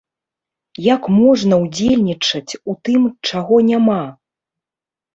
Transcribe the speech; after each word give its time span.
Як 0.95 1.03
можна 1.17 1.55
ўдзельнічаць 1.65 2.57
у 2.75 2.77
тым, 2.89 3.01
чаго 3.29 3.55
няма? 3.71 4.03